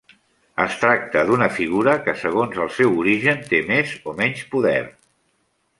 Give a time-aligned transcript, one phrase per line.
[0.63, 4.79] Es tracta d'una figura que, segons el seu origen, té més o menys poder.